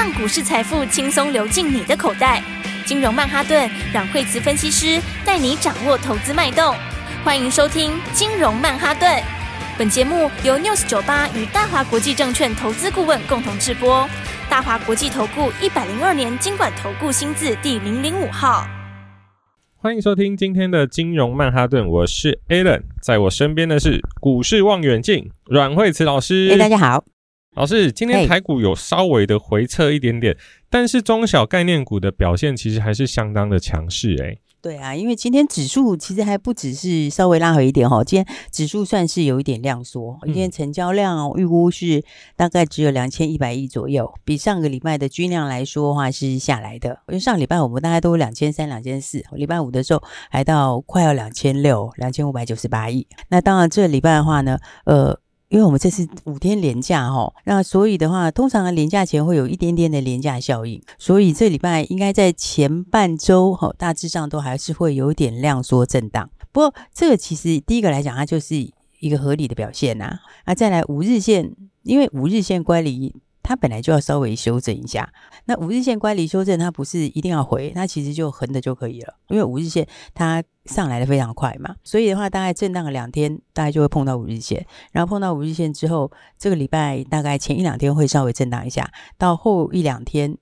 [0.00, 2.42] 让股市财富轻松流进你的口袋。
[2.86, 6.74] 金融曼哈顿让惠慈分析师带你掌握投资脉动。
[7.22, 9.22] 欢迎收听金融曼哈顿。
[9.76, 14.08] 本节目由 News 九八与大华国际证券投资顾问共同制播。
[14.48, 18.66] 大华国际投顾一百零二年金管投顾新字第零零五号。
[19.76, 26.48] 欢迎收听今天的金融曼哈顿，我是 Alan，在我身边的是股市望远镜阮惠慈老师。
[26.52, 27.04] 哎，大家好，
[27.56, 30.36] 老师，今天台股有稍微的回撤一点点，
[30.70, 34.38] 但是中小概念股的表现其实还是相当的强势，哎。
[34.62, 42.04] 对啊，因为今天指数其实还不只是稍微拉回一点哈，今天指数算是有一点量缩，今天成交量预估是
[42.36, 55.18] 大概只有两千一百亿左右，比上个礼拜的均量来说的话是下来的，因为上礼拜我们大概都两千三、两千四，礼拜五的时候还到快要两千六、两千五百九十八亿，那当然这礼拜的话呢，呃。
[55.50, 66.30] 因为我们这是五天连假哈，那所以的话，通常的连假前会有一点点的连假效应，所以这礼拜应该在前半周哈，大致上都还是会有点量缩震荡。
[66.52, 68.54] 不过这个其实第一个来讲，它就是
[69.00, 70.20] 一个合理的表现呐。
[70.44, 73.12] 啊，再来五日线，因为五日线乖离。
[73.42, 75.12] 它本来就要稍微修正一下，
[75.46, 90.36] 那五日线乖离修正，它不是一定要回，它其实就横的就可以了，因为五日线它上来的非常快嘛，所以的话大概震荡了两天，大概就会碰到五日线，然后碰到五日线之后，这个礼拜大概前一两天会稍微震荡一下，到后一两天，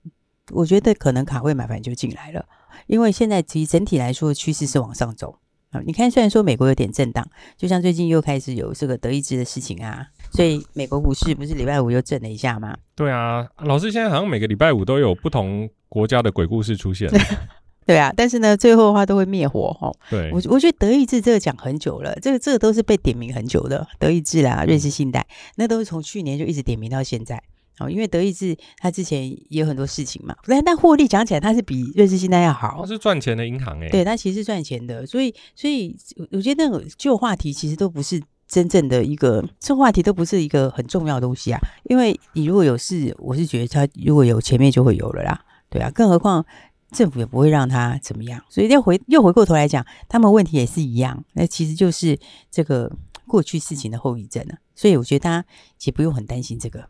[0.50, 2.44] 我觉得可能卡位买盘就进来了，
[2.86, 5.38] 因为现在其实整体来说趋势是往上走。
[5.70, 7.22] 啊，你看，虽然说美国有点震荡，
[7.55, 12.76] 就像最近又开始有这个德意志的事情啊，所以美国股市不是礼拜五又震了一下吗？
[12.94, 17.10] 对啊，老师现在好像每个礼拜五都有不同国家的鬼故事出现。
[17.86, 19.90] 对啊，但是呢，最后的话都会灭火哈。
[20.10, 27.42] 对，我我觉得德意志这个讲很久了，这个这个都是被点名很久的，德意志啦、瑞士信贷，那都是从去年就一直点名到现在。
[27.78, 32.76] 哦，因为德意志它之前也有很多事情嘛，但但获利讲起来，它是比瑞士信贷要好。
[32.80, 35.96] 它是赚钱的银行诶、欸，对，它其实是赚钱的，所以所以
[36.32, 41.61] 我觉得那个旧话题其实都不是真正的一个这话题，都不是一个很重要的东西啊。
[41.85, 46.45] 因为你如果有事，我是觉得他如果有前面就会有了啦，对啊，更何况
[46.91, 52.19] 政府也不会让他怎么样，所以要回又回过头来讲，他们问题也是一样，那其实就是
[52.51, 52.91] 这个
[53.27, 54.57] 过去事情的后遗症啊。
[54.75, 55.47] 所以我觉得大家
[55.85, 56.89] 也不用很担心这个。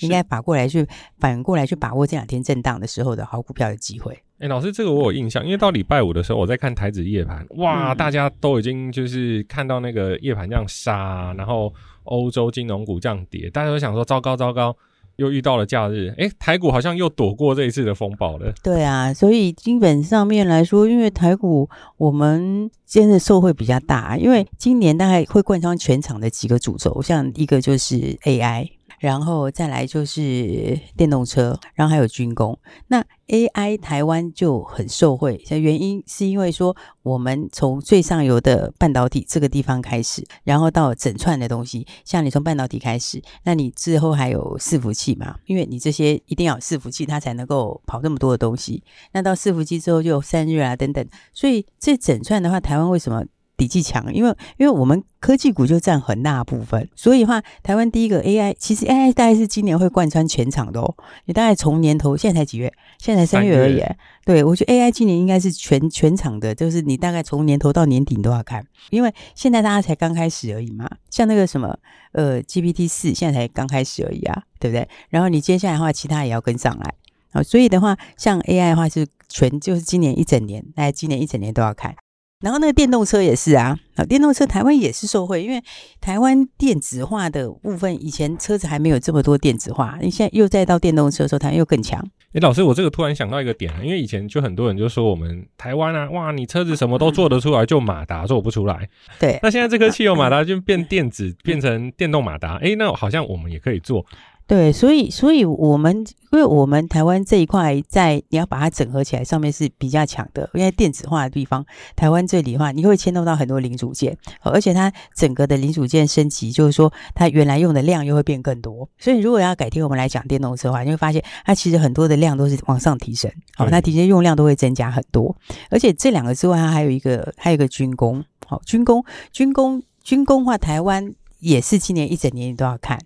[0.00, 0.86] 应该反过来去
[1.18, 4.22] 反过来去把握这两天震荡的时候的好股票的机会。
[4.38, 11.72] 哎、欸，老师，这个我有印象，因为到礼拜五的时候，我在看台子夜盘，哇、嗯，大家都已经就是看到那个夜盘这样杀，然后
[12.04, 14.76] 欧洲金融股这样跌，大家都想说糟糕糟糕，
[15.16, 16.10] 又遇到了假日。
[16.18, 18.52] 哎、欸，台股好像又躲过这一次的风暴了。
[18.62, 28.68] 对啊，所以基本上面来说，因为台股我们真的受惠比较大，因为今年大概会贯穿全场的几个主轴，像一个就是 AI。
[28.98, 32.58] 然后再来就是电动车，然后还有军工。
[32.88, 45.36] 那 AI 台湾就很受惠，原因是因为说我们从最上游的半导体这个地方开始，然后到整串的东西，像你从半导体开始，那你之后还有伺服器嘛？
[45.46, 48.82] 因为你这些一定要有伺服器，它才能够跑这么多的东西。
[49.12, 53.24] 那到伺服器之后就散热啊等等，所以这整串的话，台湾为什么？
[53.56, 60.94] 底气强，因为因为我们科技股就占很大部分，所以的话，台湾第一个 AI，其实 AI 大概是今年会贯穿全场的哦。
[61.24, 62.72] 你大概从年头，现在才几月？
[62.98, 63.82] 现在才三月而已。
[64.24, 70.88] 对，我觉得 AI 今年应该是全全场的，就是你大概从年头到年底都要看，因为现在大家才刚开始而已嘛。
[71.10, 71.76] 像那个什么
[72.12, 74.88] 呃 GPT 四，现在才刚开始而已啊，对不对？
[75.08, 76.94] 然后你接下来的话，其他也要跟上来
[77.32, 77.42] 啊。
[77.42, 81.94] 所以的话，像 AI 的话是全就是今年一整年，大概今年一整年都要看。
[82.40, 85.62] 然后那个电动车也是啊，啊，电动车台湾也是受惠，因为
[86.02, 91.98] 台湾电子化的部分，以前车子还没有这么多电子化，你现在又再到电动车的时候，台湾又更强。
[92.34, 98.86] 哎，老师，我这个突然想到一个点啊，因为以前就很多人就说我们台湾啊，哇，你车子什么都做得出来，就马达做不出来。
[99.18, 104.04] 对，那现在这颗汽油马达就变电子，变成电动马达，哎，那好像我们也可以做。
[104.48, 110.48] 对，所以，所以我们，因为我们台湾这一块在你要把它整合起来，上面是比较强的。
[110.54, 111.66] 因为电子化的地方，
[111.96, 118.88] 台湾这里的话，你会牵动到很多零组件，而且它整个的零组件升级，就是说它原来用的量又会变更多。
[118.96, 125.34] 所以，如果要改天我们来讲电动车的话，你会发现它其实很多的量都是往上提升，好，那提升用量都会增加很多。
[125.70, 132.96] 而且这两个之外，它还有一个，还有一个军工，好，军工，军工，军工的话，台湾也是今年一整年你都要看，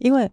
[0.00, 0.28] 因为。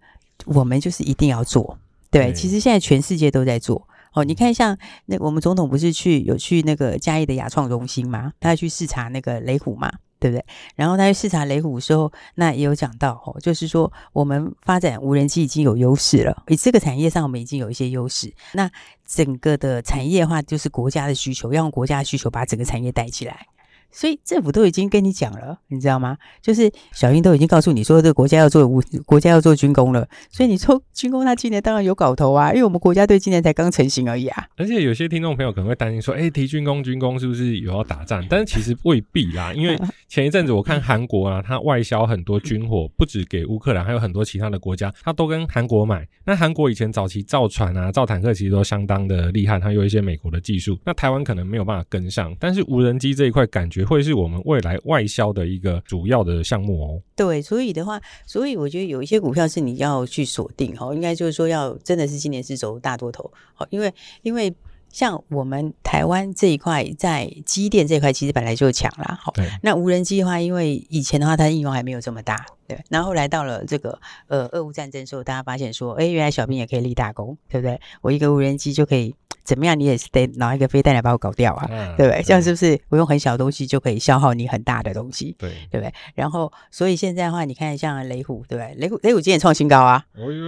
[0.46, 1.78] 我们就是一定要做，
[2.10, 3.88] 对，其实现在全世界都在做。
[4.14, 4.78] 哦，你看像
[5.08, 8.32] 那我们总统不是去有去那个嘉义的亚创中心吗？
[8.40, 10.46] 他要去视察那个雷虎嘛，对不对？
[10.74, 18.34] 然后他去视察雷虎的时候，那也有讲到哦，就是说我们发展无人机已经有优势了，以这个产业上我们已经有一些优势。
[18.54, 18.72] 那
[19.06, 23.48] 整个的产业的话，就是国家的需求，要用国家的需求把整个产业带起来。
[23.96, 26.18] 所以政府都已经跟你讲了，你知道吗？
[26.42, 30.06] 就是小英都已经告诉你说，这个国家要做武，国家要做军工了。
[30.30, 34.46] 所以你说军工，它今年当然有搞头啊，因为我们国家队今年才刚成型而已啊。
[34.58, 38.22] 而且有些听众朋友可能会担心说，哎，提军工，军工是不是有要打仗？
[38.30, 46.06] 但是其实未必啦，因为前一阵子我看韩国啊， 它外销很多军火，不止给乌克兰，还有很多其他的国家，它都跟韩国买。
[46.26, 50.78] 那韩国以前早期造船啊、造坦克，其实都相当的厉害，它有一些美国的技术。
[50.84, 53.85] 那台湾可能没有办法跟上，但是无人机这一块感觉。
[53.86, 57.02] 会是我们未来外销的一个主要的项目哦。
[57.16, 63.94] 对，所以的话，所以我觉得有一些股票是你要去锁定哦，应该就是说要真的是今年是走大多头，哦，因为
[64.24, 64.54] 因为
[64.92, 77.80] 像我们台湾这一块在机电这一块其实本来就强啦，好，那无人机的话，因为以前的话它的应用还没有这么大，对，然后来到了这个呃俄乌战争的时候，大家发现说，哎，原来小兵也可以立大功，对不对？
[78.02, 79.16] 我一个无人机就可以。
[79.44, 79.80] 怎么样？
[79.80, 82.24] 你也是得拿一个飞弹来把我搞掉啊，嗯、对不对？
[82.24, 85.36] 这样是不是我用很小的东西就可以消耗你很大的东西？
[85.38, 85.94] 对，对不对？
[86.16, 88.74] 然后，所以现在的话，你看像雷虎，对不对？
[88.80, 90.04] 雷虎，雷虎今天创新高啊，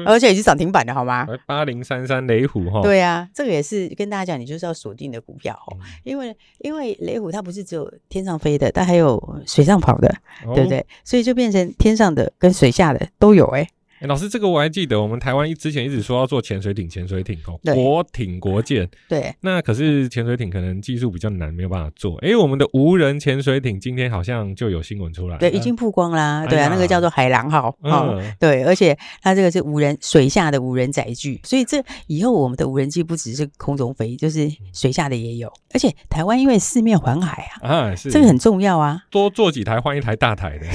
[0.07, 1.27] 而且也是涨停板的好吗？
[1.45, 10.09] 八零三三雷虎哈，对啊，这个也是跟大家讲，你就是要锁定的股票哦，嗯、因为因为雷虎它不是只有天上飞的，它还有水上跑的，
[10.43, 10.83] 哦、对不对？
[11.03, 13.67] 所以就变成天上的跟水下的都有哎、
[13.99, 18.87] 哎，老师，这个我还记得，我们台湾之前一直说要做潜水艇，潜水艇哦，国艇国舰。
[19.09, 22.15] 对，那可是潜水艇可能技术比较难，没有办法做。
[22.17, 26.45] 哎，我们的无人潜水艇今天好像就有新闻出来，对，已经曝光啦。
[26.45, 27.75] 对啊，那个叫做海狼号。
[27.81, 35.51] 嗯，对，而且它这个是无人水下的无人载具，所以这以后我们的无人机不只是空中飞，就是水下的也有。
[35.73, 40.67] 而且台湾因为四面环海啊，啊，是这个很重要啊，多做几台换一台大台的。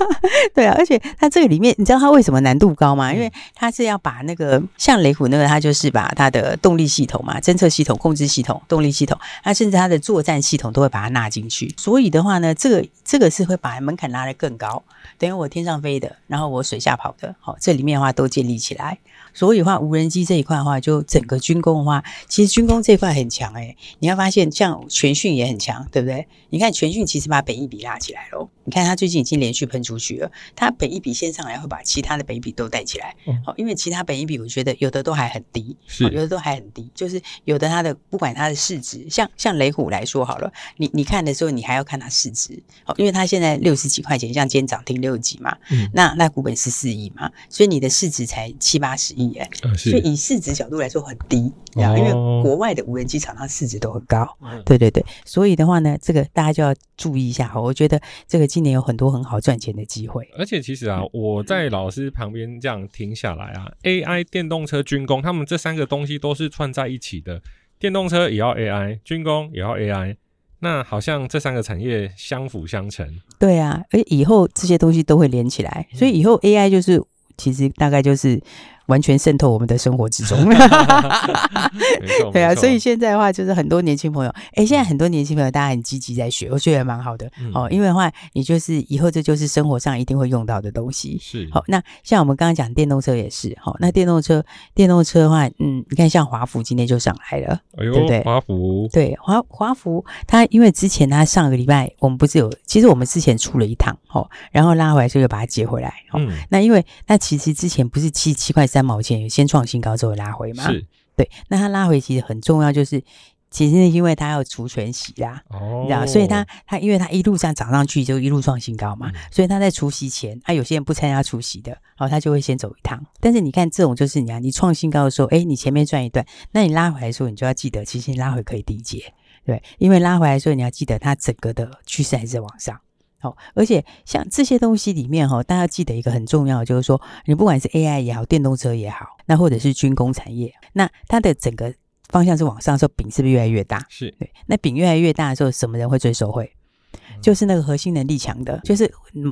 [0.54, 3.12] 对啊，而且它这个里面，你知道它为什么难度高嘛？
[3.12, 11.72] 因为它是要把那个像雷虎那个，它就是把它的动力系统嘛、侦测系统、控制系统、动力系统，它甚至它的作战系统都会把它纳进去。
[11.76, 14.82] 所以的话呢，这个这个是会把门槛拉得更高。
[15.18, 18.98] 等于我天上飞的，然后我水下跑的，好，这里面的话都建立起来。
[19.34, 23.76] 所以的话，无人机这一块的话，就整个军工的话，其实军工这一块很强诶、欸。
[23.98, 26.26] 你要发现，像全讯也很强，对不对？
[26.50, 28.48] 你看全讯其实把本益比拉起来了。
[28.64, 33.14] 你看它最近已经连续喷出去了，它本益比先上来，会把其他的本益比都带起来。
[33.44, 42.62] 好、嗯，因为其他本益比我觉得有的都还很低，是有的都还很低，就是有的它的不管它的市值，像像雷虎来说好了，你你看的时候，你还要看它市值。
[42.84, 51.52] 好，因为它现在六十几块钱，像今天涨停六十几嘛，嗯、那那股本是四亿嘛，所以你的市值才七八十亿哎，嗯、所以以市值角度来说很低。
[51.76, 52.12] 哦、因为
[52.42, 57.60] 国外的无人机厂它市值都很高，嗯、对对对，所以的话呢，这个大家就要注意一下哈。
[57.60, 60.28] 我觉得这个今年有很多很好赚钱的机会。
[60.36, 67.40] 而且其实啊，我在老师旁边这样停下来啊，AI、电动车、军工，他们这三个东西都是串在一起的。
[67.78, 70.16] 电动车也要 AI，军工也要 AI，
[70.58, 73.08] 那好像这三个产业相辅相成。
[73.38, 77.00] 对啊，而以后这些东西都会连起来，所以以后 AI 就是
[77.36, 78.42] 其实大概就是。
[78.90, 80.36] 完全渗透我们的生活之中，
[82.32, 87.68] 对啊，所以现在的话，就是很多年轻朋友，哎，现在很多年轻朋友，大家很积极在学，我觉得蛮好的哦。
[87.70, 91.16] 因为的话，你就是以后这就是生活上一定会用到的东西。
[91.22, 94.44] 是，好，那像我们刚刚讲电动车也是，好，那电动车，
[94.74, 98.24] 电动车的话，嗯，你看像华福今天就上来了，对不对？
[98.24, 108.79] 华福，对，华华福，它因为之前它上个礼拜我们不是有，其实我们之前出了一趟，哦，然后拉回来就又把它接回来，哦，那因为那其实之前不是七七块三。
[108.80, 110.64] 三毛钱先创新高之后拉回嘛？
[110.66, 113.02] 是对，那它拉回其实很重要，就是
[113.50, 122.98] 其实因为它要除权息啦，哦，你知道，所以它它因为它一路上涨上去就一路创新高嘛，嗯、所以它在除息前，它有些人不参加除息的，然后他就会先走一趟。
[123.20, 129.12] 但是你看这种就是你啊，你创新高的时候，哎，你前面赚一段，那你拉回来的时候，你就要记得，其实你拉回可以低接，
[129.44, 132.80] 对，因为拉回来的时候你要记得它整个的趋势还是往上。
[133.20, 141.72] 好，而且像这些东西里面哈，大家记得一个很重要，就是说，你不管是 AI 也好，电动车也好，那或者是军工产业，那它的整个
[142.08, 143.84] 方向是往上的时候，饼是不是越来越大？
[143.90, 144.32] 是对。
[144.46, 146.50] 那饼越来越大的时候，什么人会最受惠？
[146.92, 148.90] 嗯、就是那个核心能力强的，就是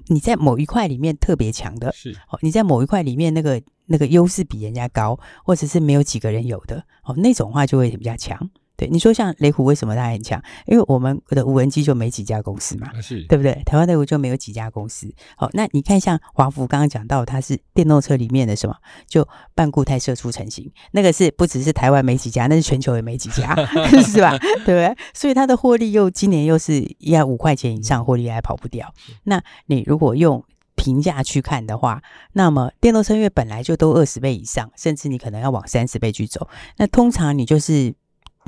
[0.08, 2.10] 你在某一块里面特别强的，是。
[2.30, 8.38] 哦，你在某一块里面那个那个优势比人家高，或者是没有几个人有的，哦，那种话就会比较强。
[8.78, 10.40] 对，你说像雷虎为什么它很强？
[10.66, 13.60] 因为我们的无人机就没几家公司嘛，是对不对？
[13.66, 15.12] 台湾雷虎就没有几家公司。
[15.36, 18.76] 好，那你看像华福刚刚讲到，它是电动车里面的什么？
[19.08, 23.52] 就半固态射出成型，那个是不只是台湾没几家，那是全球也没几家，
[24.06, 24.38] 是吧？
[24.38, 24.96] 对不对？
[25.12, 28.94] 所以它的获利又今年又是要五块钱以上获利还跑不掉。
[29.24, 30.44] 那你如果用
[30.76, 32.00] 评价去看的话，
[32.34, 36.48] 那么电动车因为本来就都二十倍以上，甚至你可能要往三十倍去走。
[36.76, 37.92] 那通常你就是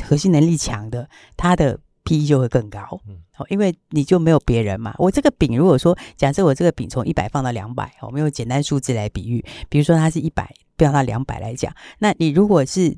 [0.02, 2.80] 核心能力强的，他的 PE 就会更高。
[3.32, 4.94] 好，因为你就没有别人嘛。
[4.98, 12.96] 我这个饼，如果说假设我这个饼从一百放到两百，我们用简单数字来比喻，比如说它是一百，变到两百来讲，那你如果是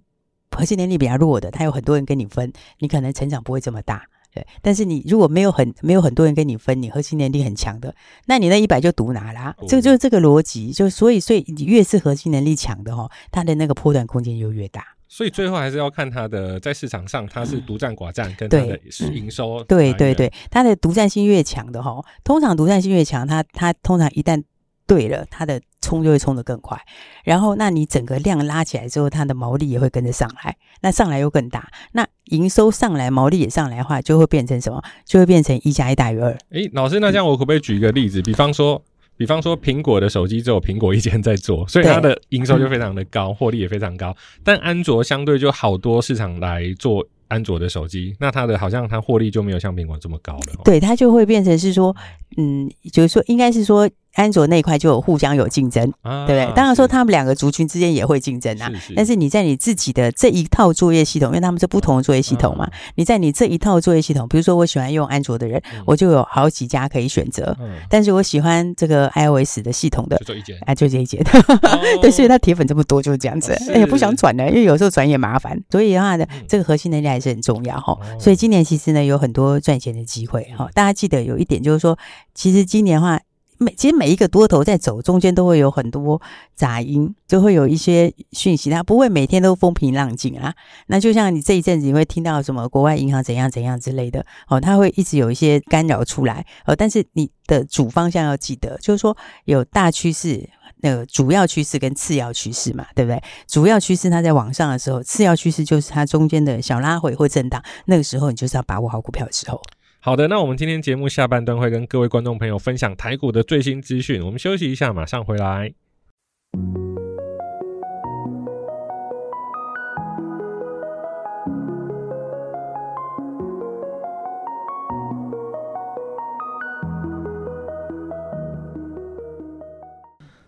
[0.51, 4.05] 核心能力比较弱的，他有很多人跟你分，你可能成长不会这么大。
[4.35, 7.95] 对，但是你如果没有很没有很多人跟你分，你核心能力很强的，
[8.25, 9.55] 那你那一百就独拿啦。
[9.69, 14.87] 这个就是这个逻辑，就所以所以你越是核心能力强的哈，它的那个波段空间就越大。
[15.13, 18.81] 所以最后还是要看它的在市场上它是独占寡占，跟它的
[19.13, 19.65] 营收、嗯。
[19.69, 24.43] 对对对，它的独占性越强的哈，通常独占性越强，它它通常一旦
[24.87, 25.61] 对了，它的。
[25.85, 26.81] 冲就会冲得更快，
[27.25, 34.81] 然后那你整个量拉起来之后，它的毛利也会跟着上来，那上来又更大，那营收上来，毛利也上来的话，就会变成什么？
[35.05, 36.31] 就会变成一加一大于二。
[36.51, 38.23] 诶，老师，那这样我可不可以举一个例子？
[38.23, 38.81] 比方说，
[39.17, 44.17] 比方说苹果的手机只有苹果一间在做，所以它的营收就非常的高，获利也非常高。
[44.43, 50.63] 但安卓相对就好多市场来做安卓的手机，那它的好像它获利就没有像苹果这么高了。
[50.65, 51.95] 对，它就会变成是说，
[52.37, 53.89] 嗯，就是说，应该是说。
[54.15, 56.55] 安卓那一块就有互相有竞争，啊、对不对？
[56.55, 58.69] 当然说他们两个族群之间也会竞争啊。
[58.71, 67.57] 是是，但是你在你自己的这一套作业系统，因为他们是不同的作业系统嘛，啊、你在你这一套作业系统，比如说我喜欢用安卓的人，嗯、我就有好几家可以选择。
[67.61, 71.23] 嗯、但是我喜欢这个 iOS 的系统的，就这一间，哎，就这一间。
[71.23, 73.53] 哦、 对，所以他铁粉这么多就是这样子。
[73.73, 75.59] 哎呀，不想转呢，因为有时候转也麻烦。
[75.71, 77.99] 所以的话呢，这个核心能力还是很重要哈。
[78.03, 80.69] 嗯、所以今年其实呢，有很多赚钱的机会哈。
[80.75, 81.99] 大家记得有一点就是说，
[82.35, 83.19] 其实今年的话。
[83.63, 86.21] 每其实每一个多头在走，中间都会有很多
[86.55, 90.55] 杂音，就会有一些讯息，它不会每天都风平浪静啊。
[90.89, 100.49] 那就像你这一阵子你会听到什么国外银行怎样怎样之类的，哦，它会一直有一些干扰出来，哦，但是你的主方向要记得，就是说有大趋势，
[100.81, 103.23] 那个主要趋势跟次要趋势嘛，对不对？
[103.47, 109.61] 主要趋势它在往上的时候，次要趋势就是它中间的小拉回或震荡，那个时候你就是要把握好股票的时候。
[110.05, 114.21] 好的，那我们今天节目下半段会跟各位观众朋友分享台股的最新资讯。
[114.21, 115.73] 我们休息一下，马上回来。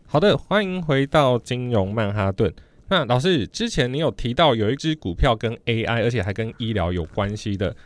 [0.05, 2.53] 好的，欢迎回到金融曼哈顿。
[2.89, 7.77] 那老师，之前你有提到有一只股票跟 AI，而且还跟医疗有关系的。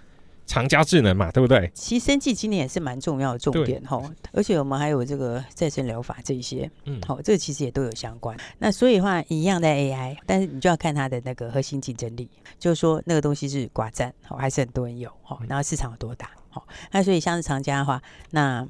[0.48, 1.70] 长家智能嘛，对不对？
[1.74, 4.02] 其实生技今年也是蛮重要的重点哈，
[4.32, 8.34] 而且我们还有这个再生疗法这一些，嗯，好，这个其实也都有相关。
[8.58, 18.66] 那所以的话，一样的 AI，但是你就要看它的那个核心竞争力，就是说那个东西是寡占，好，还是很多人有，好，然后市场有多大，好，那所以像是长家的话，那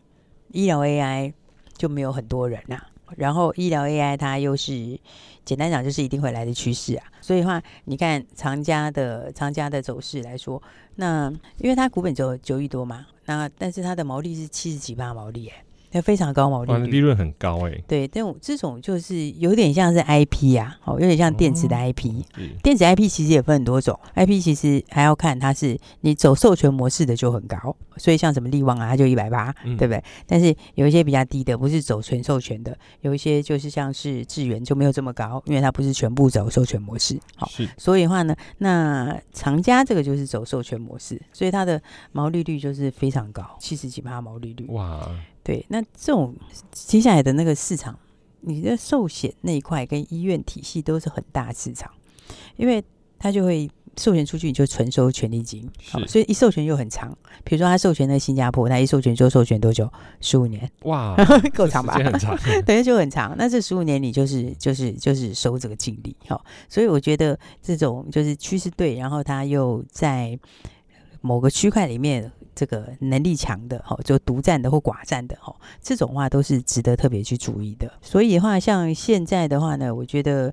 [0.51, 1.33] 医疗 AI
[1.77, 2.89] 就没有很多人呐、啊。
[3.17, 5.01] 然后医疗 AI 它又是
[5.49, 10.63] 简单讲就是一定会来的趋势啊，所以的话你看长家的长家的走势来说，
[10.97, 15.65] 那因为它股本只有九亿多嘛，那但是它的毛利是七十几趴毛利哎。
[15.91, 17.85] 那非常高毛利率，利润很高哎、欸。
[17.89, 22.23] 对，但我这种就是有点像是 IP 啊，哦，有点像电子的 IP。
[22.37, 30.03] 嗯、电子 IP 其实也分很多种，IP 其实还要看它是你走授权模式的就很高，所以像什么力旺啊，它就一百八，对不对？
[30.27, 37.19] 但是有一些比较低的，不是走纯授权的，有一些就是像是智源就没有这么高，因为它不是全部走授权模式。
[37.37, 41.81] 好，是所以的话呢，那长家这个就是走授权模式，所以它的
[42.13, 44.67] 毛利率就是非常高，七十几趴毛利率。
[44.69, 45.09] 哇。
[45.49, 46.35] 对，那这种
[46.71, 47.99] 接下来的那个市场，
[48.43, 51.91] 你的寿险那一块跟医院体系都是很大市场，
[52.57, 52.85] 因为
[53.19, 57.17] 它就会授权出去，你就纯收权利金，好所以一授权又很长。
[57.45, 59.91] 比如说他授权在新加坡，那一授权就授权多久？
[60.21, 61.17] 十五年，哇，
[61.57, 61.95] 够长吧？
[61.95, 62.37] 很长，
[62.67, 63.35] 等于就很长。
[63.39, 70.39] 那这十五年你就是就是就是收这个净利，好、哦，所以我觉得这种就是趋势对，然后它又在
[71.23, 72.31] 某个区块里面。
[72.59, 77.89] 这个能力强的哈，就独占的或寡占的哈，这种话都是值得特别去注意的。
[78.03, 80.53] 所以的话，像现在的话呢，我觉得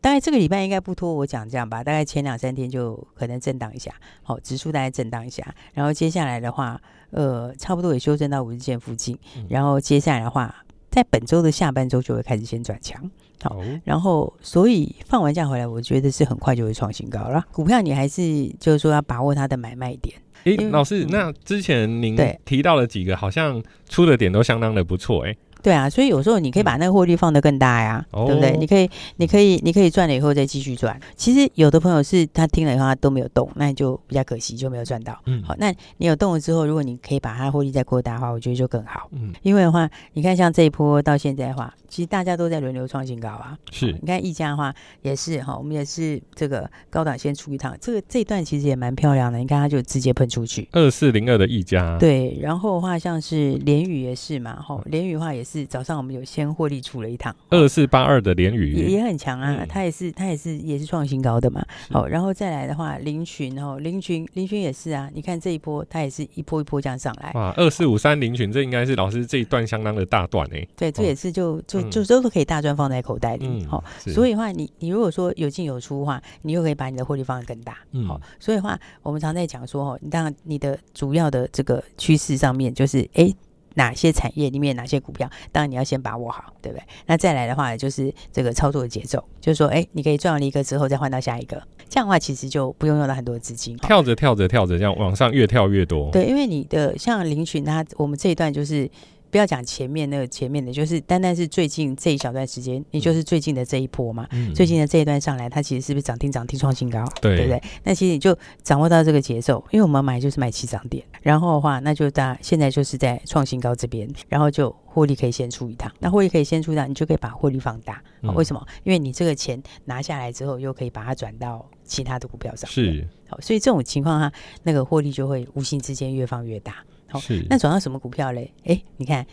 [0.00, 6.80] 大概这个礼拜应该不拖我讲这样吧，大概前两三天就可能震荡一下，好，指数大概震荡一下，然后接下来的话，
[7.10, 9.16] 呃，差不多也修正到五日线附近，
[9.48, 10.52] 然后接下来的话，
[10.90, 13.08] 在本周的下半周就会开始先转强。
[13.40, 17.46] 好，然后所以放完假回来，我觉得是很快就会创新高了。
[17.52, 20.20] 股票你还是就是说要把握它的买卖点。
[20.44, 25.36] 诶，老师，那之前您提到了几个，好像出的点都相当的不错，诶。
[25.68, 28.56] 对啊，所以有时候你可以把那个获利放得更大呀，嗯、对不对？
[28.56, 30.98] 你可以，你可以，你可以赚了以后再继续赚。
[31.14, 35.20] 其实有的朋友是他听了以后他都没有动，那你就比较可惜，就没有赚到。
[35.26, 39.10] 嗯，好，那你有动了之后，如果你可以把它获利再扩大的话，我觉得就更好。
[39.12, 43.54] 嗯，因为的话，你看像这一波到现在的话，其实大家都在轮流创新高啊。
[43.70, 49.38] 是，你看溢价的话也是哈，我们也是这个高档先出一趟，这个这一段其实也蛮漂亮的。
[49.38, 51.98] 你看它就直接喷出去，二四零二的溢价。
[51.98, 56.24] 对，然后的话像是联宇也是嘛，哈，联宇的话也是早上我们有。
[56.28, 61.64] 先获利出了一趟，二四八二的联宇也也很强啊，它也是它也是也是创新高的嘛。
[61.90, 67.32] 好，然后再来的话，林群哦，林群林群也是啊，你看这一波它也是一波一波这样上来。
[67.32, 70.68] 哇，二四五三林群，这应该是老师这一段相当的大段哎。
[70.76, 73.64] 对，这也是就就就都都可以大赚放在口袋里。
[73.64, 77.78] 好，所以的话，你你如果说有进有出的话，你又可以把你的获利放得更大。
[78.06, 83.34] 好，所以的话，我们常在讲说哦，你当然你的主要的这个趋势上面就是哎。
[83.78, 86.82] 哪些产业里面哪些股票，当然你要先把握好，对不对？
[87.06, 96.10] 那再来的话，就是这个操作的节奏，就是说，哎，你可以赚完一个之后再换到下一个，这样的话其实就不用用到很多资金， 跳着跳着跳着这样往上越跳越多。
[96.10, 98.90] 对，因为你的像林群，他我们这一段就是。
[99.30, 104.26] 不要讲前面那个前面的，就是单单是最近这一小段时间，也就是最近的这一波嘛。
[104.30, 107.04] 嗯、最近的这一段上来，它其实是不是涨停涨停创新高？
[107.20, 107.62] 对，对不对？
[107.84, 115.92] 那其实你就掌握到这个节奏，因为我们买就是买起涨点，然后的话，那就大现在就是在创新高这边，然后就获利可以先出一趟。
[115.98, 118.02] 那获利可以先出一趟，你就可以把获利放大。
[118.22, 118.66] 嗯、为什么？
[118.84, 122.68] 因为你这个钱拿下来之后，又可以把它转到其他的股票上。
[122.70, 123.06] 是。
[123.28, 124.32] 好，所以这种情况下，
[124.62, 126.76] 那个获利就会无形之间越放越大。
[127.08, 128.52] 好，是那转到什么股票嘞？
[128.64, 129.26] 哎，你看，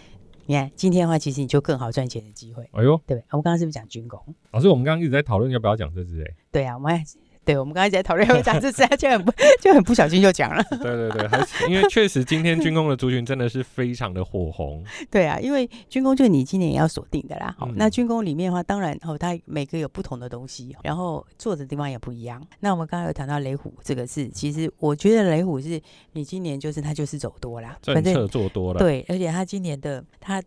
[0.46, 2.64] 你看，今天的话，其实你就更好赚钱的机会。
[2.72, 4.20] 哎呦，对，我们刚刚是不是讲军工？
[4.52, 6.36] 老师，我们刚刚一直在讨论要不要讲这支哎。
[6.52, 7.04] 对啊，我们。
[7.46, 10.64] 对，我们刚才在讨论，讲这次就很不就很不小心就讲了。
[10.82, 14.84] 对对对，还是因为确实今天军工的族群真的是非常的火红。
[15.12, 17.56] 对啊，因为军工就是你今年也要锁定的啦。
[17.60, 22.46] 好、嗯，那军工里面的话，当然哦，它每个有不同的东西，然后做的地方也不一样。
[22.60, 25.80] 那我们刚才有谈到雷虎，这个是其实我觉得雷虎是
[26.14, 28.80] 你今年就是它就是走多啦，政策做多了。
[28.80, 30.42] 对，而且它今年的它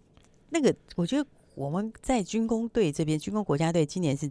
[0.51, 1.25] 那个，我觉得
[1.55, 4.29] 我们在军工队这边，军工国家队今年是。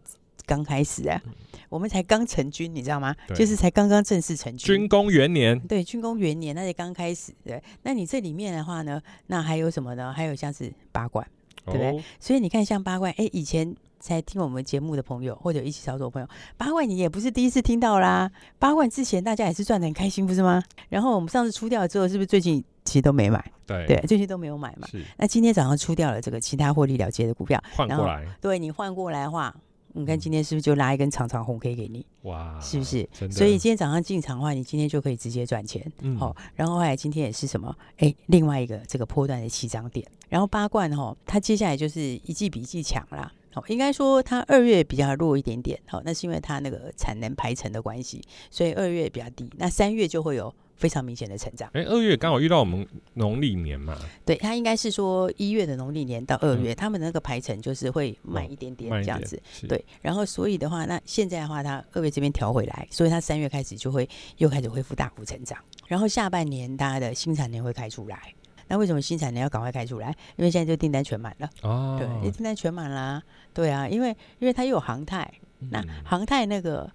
[0.47, 1.21] 刚开始啊，
[1.67, 3.13] 我们才刚成军，你知道吗？
[3.35, 4.77] 就是才刚刚正式成军。
[4.77, 7.33] 军工元年，对，军工元年，那才刚开始。
[7.43, 10.13] 对，那你这里面的话呢，那还有什么呢？
[10.13, 11.27] 还有像是八冠，
[11.65, 11.89] 对不对？
[11.91, 18.31] 哦、所以你看，像八冠，哎，以前才听我们节目的朋友，或者一起操作的朋友，八冠你也不是第一次听到啦。
[18.57, 20.63] 八冠之前大家也是赚的很开心，不是吗？
[20.87, 23.43] 然后我们上次出掉了之后，是不是最近其实都没买？
[23.65, 24.87] 对，对，最近都没有买嘛。
[24.89, 25.03] 是。
[25.17, 29.53] 那今天早上出掉了这个其他获利了结的股票，换过来，对你换过来的话。
[29.97, 32.05] 你看今天是不是就拉一根长长红 K 给你？
[32.21, 33.07] 哇，是不是？
[33.31, 35.91] 所以今天早上进场的话，你今天就可以直接赚钱。
[36.01, 37.75] 嗯，好，然后后来今天也是什么？
[37.97, 40.07] 哎，另外一个这个波段的起涨点。
[40.29, 43.31] 然后八冠哈，它接下来就是一季比一季强啦。
[43.51, 45.79] 好，应该说它二月比较弱一点点。
[45.87, 49.49] 好，那是因为它那个产能排程的关系，所以二月比较低。
[49.57, 50.53] 那三月就会有。
[50.77, 51.69] 非常明显的成长。
[51.73, 53.97] 哎，二月刚好遇到我们农历年嘛？
[54.23, 59.35] 对，他应该是说一月的农历年到二月，嗯、他们的那个排程就是会慢一点点这样子。
[59.63, 65.57] 哦、对，然后所以的话，那现在的话，他二月这边调回来，所以他三月开始就会又开始恢复大幅成长。
[65.87, 68.33] 然后下半年大家的新产能会开出来。
[68.69, 70.09] 那为什么新产能要赶快开出来？
[70.35, 71.49] 因为现在就订单全满了。
[71.61, 73.23] 哦，对，订单全满啦。
[73.53, 74.09] 对啊，因为
[74.39, 75.23] 因为它又有航太，
[75.59, 76.91] 嗯、那航太那个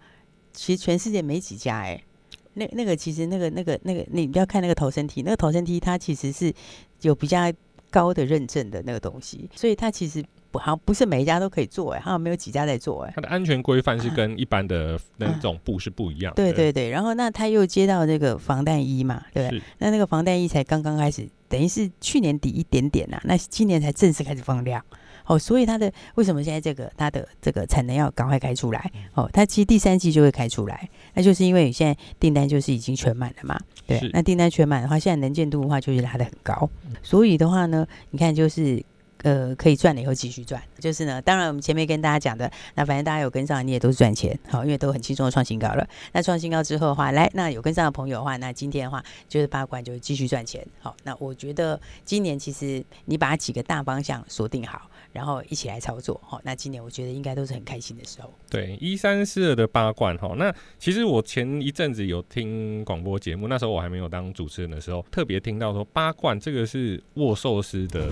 [0.52, 2.04] 其实全世界没几家哎、欸。
[2.54, 6.52] 那那个其实那个那个那个你不要看那个逃生梯，那个逃生梯它其实是
[7.00, 7.52] 有比较
[7.90, 13.12] 高的认证的那个东西，所以它其实不好像不是每一家都可以做哎，好像没有几家在做哎。
[13.14, 16.42] 它的安全规范是跟一般的那种布是不一样的。
[16.42, 19.62] 对对对，然后那他又接到这个防弹衣嘛，对不对？
[19.78, 24.82] 那那个防弹衣才刚刚开始，等于是去年底一点点呐、啊，那今年才正式开始放量。
[25.32, 28.90] 哦，所以它的为什么现在这个它的这个产能要赶快开出来？
[29.14, 33.58] 哦，它其实第三季就会开出来，那就是因为现在订单就是已经全满了嘛。
[33.86, 36.68] 对，那订单全满的话，现在能见度的话就是拉得很高，
[37.02, 38.84] 所以的话呢，你看就是。
[39.22, 41.22] 呃，可以赚了以后继续赚，就是呢。
[41.22, 45.88] 当然，我们前面跟大家讲的，那反正大家有跟上，你也都是赚钱，好，因为都很轻松的创新高了。
[46.12, 50.66] 那创新高之后的话，来，那有跟上的朋友的话，那今天的话就是八冠就继续赚钱。
[50.80, 58.32] 好，那我觉得今年其实你把几个大方向锁定好，然后一起来操作，好，那今年我觉得应该都是很开心的时候。
[58.50, 68.10] 对，一三四二的八冠，哈，那其实我前一阵子有听广播节目，那时候我还没有当主持人的时候，特别听到说八冠这个是握寿司的。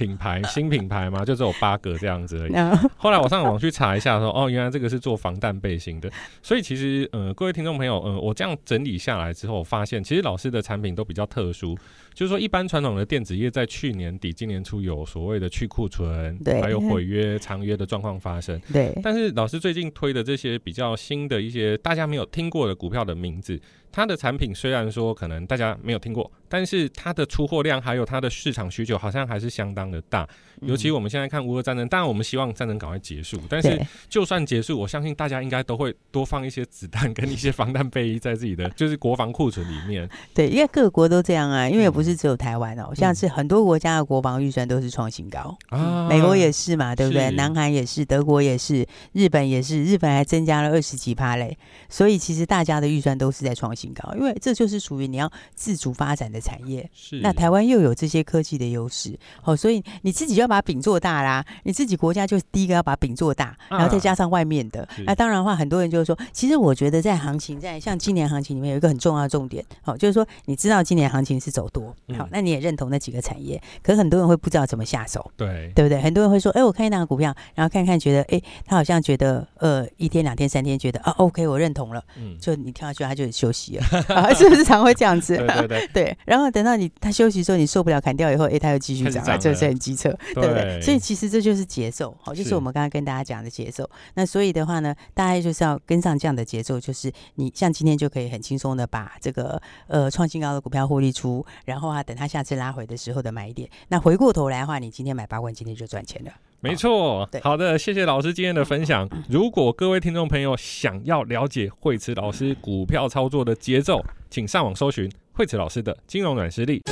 [0.00, 2.52] 品牌 新品牌嘛，就只有八个这样子而已。
[2.96, 6.10] 后来我上网去查一下说，说哦，原来这个是做防弹背心的。
[6.42, 11.76] 所以其实呃，各位听众朋友，呃，我这样整理下来之后，我发现其实老师的产品都比较特殊。
[12.14, 18.60] 就是说，一般传统的电子业在去年底、今年初有所谓的去库存，对，还有毁约、长约的状况发生。
[18.72, 23.60] 对，但是老师最近推的这些比较新的一些大家没有听过的股票的名字。
[23.92, 30.28] 它的产品虽然说可能大家没有听过，但是它的出货量还有它的市场需求好像还是相当的大。
[30.62, 40.08] 尤其我们现在看乌俄战争，当然我们希望战争赶快结束，但是就算结束，我相信大家应该都会多放一些子弹跟一些防弹背衣在自己的 就是国防库存里面。
[40.34, 47.30] 对，因为各国都这样啊，因为也不是只有台湾哦，像是很多国家的国防预算都是创新高啊，美国也是嘛，对不对？
[47.30, 51.56] 南韩也是，德国也是，日本也是，日本还增加了二十几趴嘞，
[51.88, 53.79] 所以其实大家的预算都是在创新。
[53.94, 56.88] 高，因为这就是属于你要自主发展的产业。
[56.92, 61.44] 是，那台湾又有这些科技的优势，哦，所以你自己就要把饼做大啦。
[61.64, 64.82] 你自己国家就第一个要把饼做大，然后再加上外面的。
[64.82, 76.00] 啊、那当然的话，很多人就是说，其实我觉得在行情，在像今年行情里面有一个很重要的重点，好、哦，就是说你知道今年行情是走多，好，那你也认同那几个产业，可是很多人会不知道怎么下手，对，对不对？
[76.00, 83.69] 很多人会说，哎，我看一档股票，然后看看觉得，哎，他好像觉得，呃，一天、两天、三天，觉得啊，OK，我认同了，嗯，就你跳下去，他就休息。
[84.34, 85.36] 是不是常会这样子？
[85.36, 86.18] 对对对， 对。
[86.24, 90.80] 然后等到你他休息之后，你受不了砍掉以后，哎，他又继续涨，这是很机车，对不对？
[90.80, 93.88] 所以其实这就是节奏，好，就是我们刚刚跟大家讲的节奏。
[94.14, 103.68] 那所以的话呢，大家就是要跟上这样的节奏，就是你像今天就可以很轻松的把这个呃创新高的股票获利出，然后啊，等他下次拉回的时候的买点。
[103.88, 106.32] 那回过头来的话，你今天买八万，今天就赚钱了。
[106.62, 109.08] 没错，好的，谢谢老师今天的分享。
[109.30, 116.82] 如果各位听众朋友想要了解惠慈老师股票操作的节奏，请上网搜寻惠慈老师的金融软实力。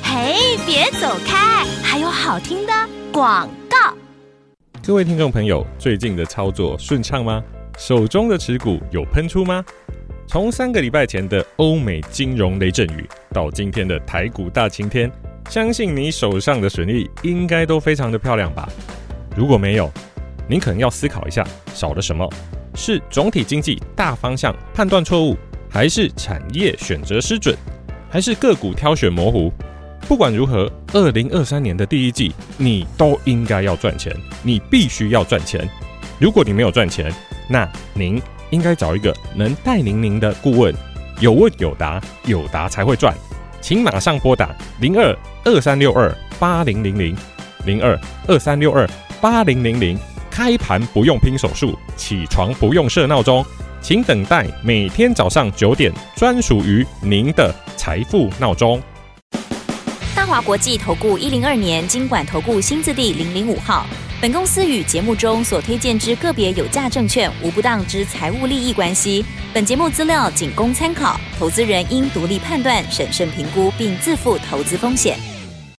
[0.00, 2.72] 嘿，别走开，还有好听的
[3.12, 3.76] 广告。
[4.86, 7.42] 各位听众朋友，最近的操作顺畅吗？
[7.76, 9.64] 手中的持股有喷出吗？
[10.28, 15.10] 从三个礼拜前的欧美金融雷阵雨，到今天的台股大晴天，
[15.50, 18.68] 相信你手上的损益应该都非常的漂亮吧。
[19.36, 19.92] 如果没有，
[20.48, 22.26] 您可能要思考一下，少了什么？
[22.74, 25.36] 是总体经济大方向判断错误，
[25.68, 27.56] 还是产业选择失准，
[28.10, 29.52] 还是个股挑选模糊？
[30.08, 35.68] 不管如何，二零二三年的第一季，你都应该要赚钱，你必须要赚钱。
[36.18, 37.12] 如果你没有赚钱，
[37.48, 38.20] 那您
[38.50, 40.74] 应该找一个能带领您的顾问，
[41.20, 43.14] 有问有答，有答才会赚。
[43.60, 47.16] 请马上拨打零二二三六二八零零零
[47.64, 48.88] 零二二三六二。
[49.20, 49.98] 八零零零，
[50.30, 53.44] 开盘不用拼手速，起床不用设闹钟，
[53.80, 58.80] 请等待每天早上九点专属于您的财富闹钟。
[60.14, 63.86] 大华国际投顾一零二年金管投顾新字第零零五号，
[64.20, 69.24] 本公司与节目中所推荐之个别有价证券无不当之财务利益关系。
[69.54, 75.18] 本节目资料仅供参考，投资人应独立判断、审慎评估，并自负投资风险。